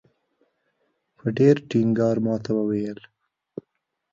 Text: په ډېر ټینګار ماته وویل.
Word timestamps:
په 1.17 1.25
ډېر 1.37 1.55
ټینګار 1.69 2.17
ماته 2.25 2.51
وویل. 2.55 2.99